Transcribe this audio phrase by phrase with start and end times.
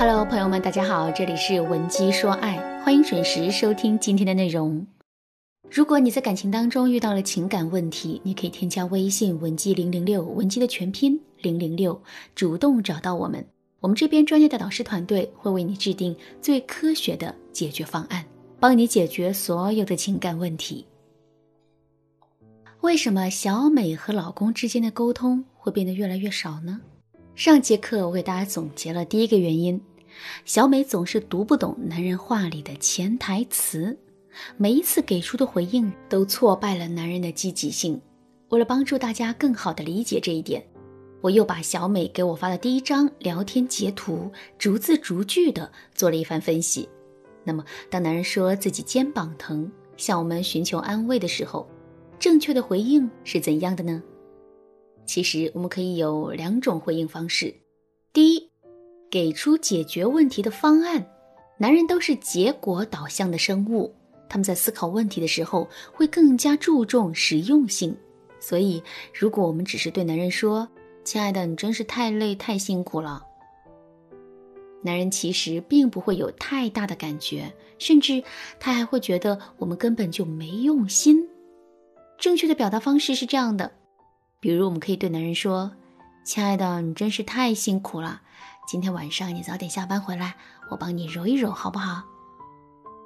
[0.00, 4.86] Hello，朋友们，大家好，这里是文姬说爱，欢迎准时收听今天的内容。
[5.70, 12.00] 如果你在感情当中遇到了情感问题，你可以添加微信文姬零零六，文姬的全拼零零六，
[12.34, 13.44] 主动找到我们，
[13.80, 18.24] 我们这边专业的导师团队会为你制定最科学的解决方案，
[18.58, 20.86] 帮你解决所有的情感问题。
[22.80, 26.80] 为什么小美和老公之间的沟通会变得越来越少呢？
[27.36, 29.80] 上节课我给大家总结了第一个原因：
[30.44, 33.98] 小美总是读不懂男人话里的潜台词，
[34.56, 38.00] 每一次给出的回应都挫败了男人的积极性。
[38.48, 40.64] 为了帮助大家更好的理解这一点，
[41.20, 46.88] 我又把小美给我发的第一张聊天截图逐字逐句的做了一番分析。
[47.44, 51.68] 那么，当男人说自己肩膀疼，向我们寻求安慰的时候，
[52.18, 54.02] 正确的回应是怎样的呢？
[55.06, 57.54] 其实我们可以有两种回应方式。
[59.10, 61.04] 给出解决问题的方案。
[61.58, 63.94] 男人都是结果导向的生物，
[64.28, 67.94] 他们在思考问题的时候会更加注重实用性。
[68.40, 70.66] 所以，如果我们只是对男人说
[71.04, 73.22] ：“亲爱的，你真是太累太辛苦了。”
[74.82, 78.24] 男人其实并不会有太大的感觉，甚至
[78.58, 81.28] 他还会觉得我们根本就没用心。
[82.18, 83.70] 正确的表达方式是这样的，
[84.40, 85.70] 比如我们可以对男人说
[86.24, 88.22] ：“亲爱的，你真是太辛苦了，
[88.70, 90.36] 今天晚上你早点下班回来，
[90.68, 92.04] 我帮你揉一揉，好不好？”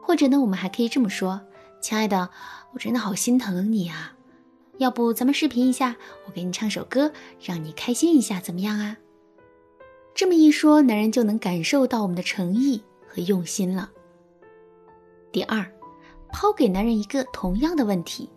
[0.00, 1.42] 或者呢，我们还可以这么说
[1.82, 2.30] ：“亲爱的，
[2.72, 4.14] 我真的好心疼你啊，
[4.78, 8.96] 要不咱们视频一下，我给你唱首歌，让你开心一下，怎么样啊？”
[10.16, 13.90] 这么一说，男人就能感受到我们的诚意和用心了。
[15.30, 15.70] 第二，
[16.32, 18.30] 抛给男人一个同样的问题。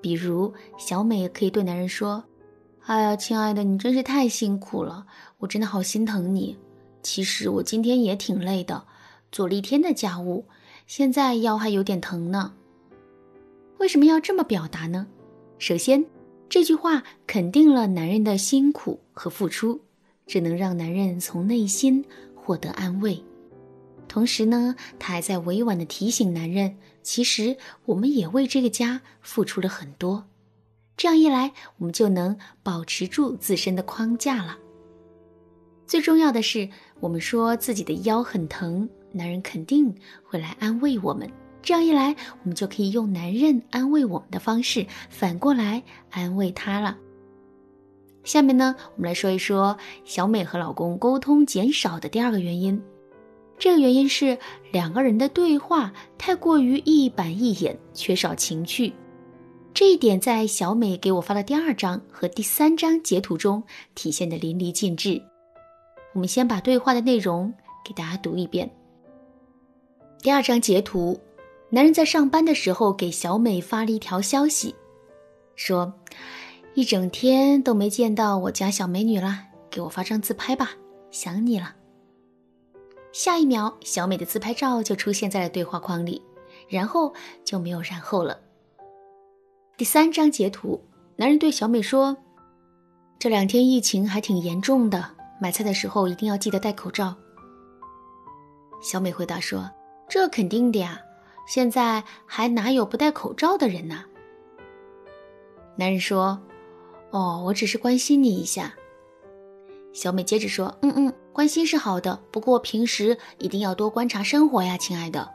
[0.00, 2.24] 比如，小美可以对男人说
[2.86, 6.56] ：“哎呀，亲爱的，你真是太辛苦了，我真的好心疼你。
[7.02, 8.84] 其实我今天也挺累的，
[9.32, 10.44] 做了一天的家务，
[10.86, 12.54] 现在腰还有点疼呢。”
[13.78, 15.04] 为什么要这么表达呢？
[15.58, 16.06] 首先，
[16.48, 19.80] 这句话肯定了男人的辛苦和付出，
[20.24, 22.04] 这能让男人从内心
[22.36, 23.20] 获得安慰。
[24.06, 30.24] 同时呢，他还在委婉的提醒男人，其实我们也为这个家付出了很多。
[30.96, 34.56] 这样一来，我们就能保持住自身的框架了。
[35.86, 36.68] 最重要的是，
[37.00, 41.30] 我们说自己的腰很疼，男人肯定会来安慰我们。
[41.62, 46.96] 这样一来，我们就可以用男人安慰我们的方式，反过来安慰他了。
[48.24, 52.82] 下面呢，我们来说一说小美和老公沟通减少的第二个原因。
[53.58, 54.38] 这个原因是
[54.72, 58.92] 两个人的对话太过于一板一眼，缺少情趣。
[59.76, 63.62] 这一点在小美给我发的第二张和第三张截图中
[63.94, 65.20] 体现的淋漓尽致。
[66.14, 67.52] 我们先把对话的内容
[67.84, 68.74] 给大家读一遍。
[70.22, 71.20] 第二张截图，
[71.68, 74.74] 男人在上班的时候给小美发了一条消息，
[75.56, 75.92] 说
[76.72, 80.70] ：“一整天都没见到我家小美女了，给我发张自拍吧，
[81.10, 81.76] 想你了。”
[83.12, 86.22] 下一秒，小美的自拍照就出现在了对话框里，
[86.66, 87.12] 然后
[87.44, 88.40] 就没有然后了。
[89.76, 90.82] 第三张截图，
[91.16, 92.16] 男人对小美说
[93.20, 97.14] ：“这两天疫情还挺严重的，买菜的时候一定要记得戴口罩。”
[98.82, 99.70] 小美回答说
[100.08, 100.98] ：“这肯定的呀，
[101.46, 104.02] 现在还哪有不戴口罩的人呢？”
[105.76, 106.40] 男人说
[107.12, 108.74] ：“哦，我只是关心你一下。”
[109.92, 115.30] 小美接着说：“嗯嗯。”关心是好的，不过平时一定要多观察生活呀，亲爱的。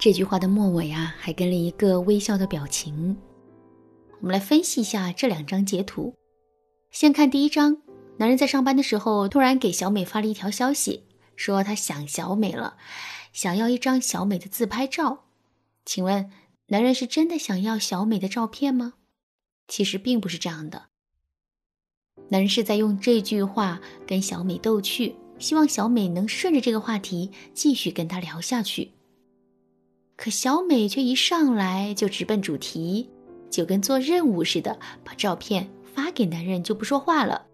[0.00, 3.14] 这句话的末尾啊，还跟了一个微笑的表情。
[4.24, 6.14] 我们来分析一下这两张截图。
[6.90, 7.82] 先看第一张，
[8.16, 11.04] 男人在上班的时候突然给小美发了一条消息，
[11.36, 12.78] 说他想小美了，
[13.34, 15.24] 想要一张小美的自拍照。
[15.84, 16.30] 请问，
[16.68, 18.94] 男人是真的想要小美的照片吗？
[19.68, 20.86] 其实并不是这样的。
[22.30, 28.92] 男人是在用这句话跟小美逗趣，希望小美能顺着这个话题继续跟他聊下去。
[30.16, 33.10] 可小美却一上来就直奔主题，
[33.54, 37.46] 就跟做任务似的，把照片发给男人就不说话了。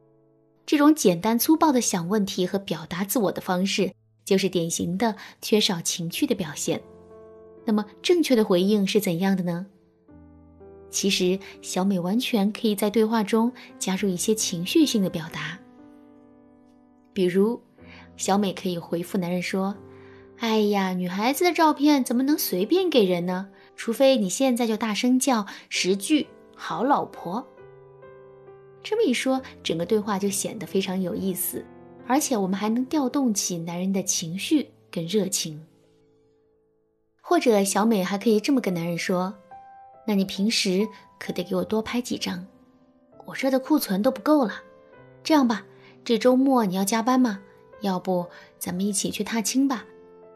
[0.64, 3.93] 这种简单粗暴的想问题和表达自我的方式，
[4.25, 6.81] 就是典型的缺少情趣的表现。
[7.67, 9.67] 那么正确的回应是怎样的呢？
[10.88, 15.58] 其实，小美完全可以在对话中加入一些情绪性的表达。
[17.12, 17.61] 比如，
[18.17, 19.76] 小美可以回复男人说
[20.41, 23.50] ：“哎呀，女孩子的照片怎么能随便给人呢？
[23.81, 27.47] 除非你现在就大声叫十句‘好老婆’。”
[28.85, 31.65] 这么一说，整个对话就显得非常有意思。
[32.06, 35.65] 而且我们还能调动起男人的情绪跟热情。
[37.23, 39.32] 或者小美还可以这么跟男人说
[40.06, 40.87] ：“那你平时
[41.19, 42.47] 可得给我多拍几张，
[43.25, 44.62] 我这的库存都不够了。
[45.25, 45.65] 这样吧，
[46.05, 47.41] 这周末你要加班吗？
[47.81, 48.26] 要不
[48.59, 49.87] 咱们一起去踏青吧，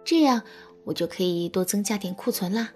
[0.03, 0.41] 这样
[0.85, 2.73] 我就可以多增加点库存啦。”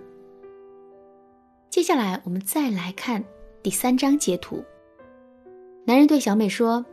[1.79, 3.23] 接下来我们再来看
[3.63, 4.65] 第三张截图。
[5.85, 6.85] 男人对小美说：“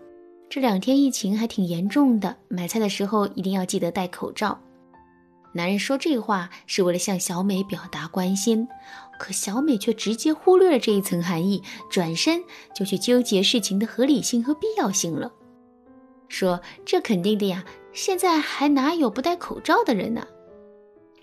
[0.47, 4.61] 这两天疫情还挺严重的，买菜的时候一定要记得戴口罩。”
[5.53, 8.67] 男人说这话是为了向小美表达关心，
[9.17, 12.39] 可小美却直接忽略了这一层含义，转身
[12.75, 15.33] 就去纠结事情的合理性和必要性了。
[16.29, 20.27] 说：“这肯定的呀，现在还哪有不戴口罩的人呢？”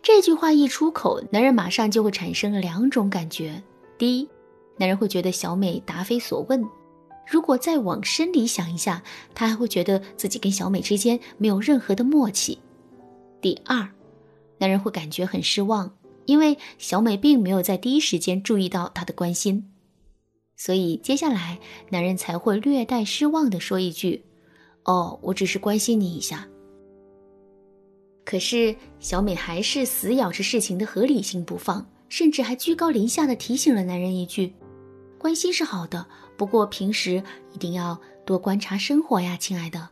[0.03, 3.63] 这句话一出口，男人马上就会产生两种感觉：
[3.97, 4.29] 第一，
[4.77, 6.61] 男人会觉得小美答非所问；
[7.25, 9.01] 如果再往深里想一下，
[9.33, 12.59] 他还会觉得自己跟小美之间没有任何的默契。
[13.41, 13.89] 第二。
[14.59, 15.93] 男人会感觉很失望，
[16.25, 19.73] 因为小美并没有在第一时间注意到他的关心，
[20.57, 21.59] 所以接下来
[21.91, 24.25] 男人才会略带失望地说一句
[24.87, 26.47] ：“哦，我只是关心你一下。”
[28.33, 34.55] 可是小美还是死咬着事情的合理性不放，甚至还居高临下的提醒了男人一句
[35.21, 39.87] ：“关心是好的，不过平时一定要多观察生活呀，亲爱的。”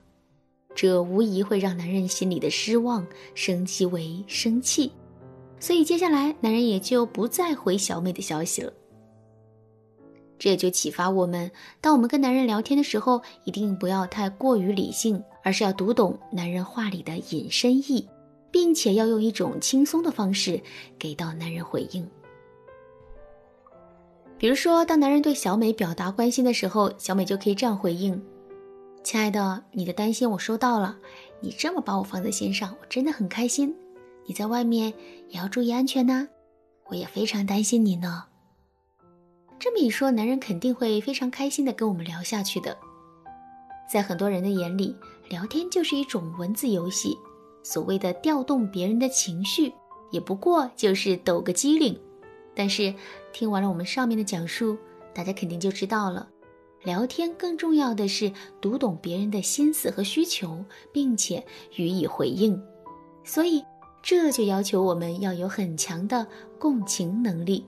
[0.74, 4.90] 这无疑会让男人心里的失望升级为生气，
[5.58, 8.72] 所以接下来男人也就不再回小美的消息了。
[10.38, 11.50] 这也就启发我们，
[11.82, 18.08] 当我们跟男人聊天的时候，一定不要太过于理性，而是要读懂男人话里的隐身意，
[18.50, 20.60] 并且要用一种轻松的方式
[20.98, 22.08] 给到男人回应。
[24.38, 28.20] 比如说，当男人对小美表达关心的时候，小美就可以这样回应。
[29.02, 30.96] 亲爱的，你的担心我收到了。
[31.40, 33.74] 你这么把我放在心上，我真的很开心。
[34.26, 34.92] 你在外面
[35.28, 36.28] 也要注意安全呐，
[36.86, 38.24] 我也非常担心你呢。
[39.58, 42.76] 这么一说，男人肯定会非常开心的跟我们聊下去的。
[43.90, 44.96] 在很多人的眼里，
[45.28, 47.16] 聊天就是一种文字游戏，
[47.62, 49.72] 所谓的调动别人的情绪，
[50.10, 51.98] 也不过就是抖个机灵。
[52.54, 52.94] 但是
[53.32, 54.76] 听完了我们上面的讲述，
[55.14, 56.28] 大家肯定就知道了。
[56.82, 61.44] 聊天更重要的是读懂别人的心思和需求，并且
[61.76, 62.60] 予以回应，
[63.22, 63.62] 所以
[64.02, 66.26] 这就要求我们要有很强的
[66.58, 67.66] 共情能力。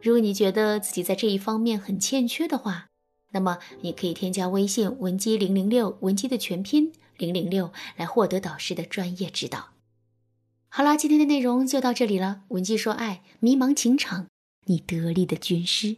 [0.00, 2.86] 如果你觉得自己在这一方面很欠缺的话，
[3.32, 9.70] 那么你可以添加微信文姬零零六，文姬的全拼零零六，来获得导师的专业指导。
[10.68, 12.42] 好啦，今天的内容就到这里了。
[12.48, 14.26] 文姬说爱，迷茫情场，
[14.64, 15.96] 你得力的军师。